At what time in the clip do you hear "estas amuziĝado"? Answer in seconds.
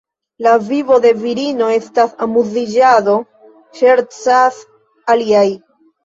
1.73-3.17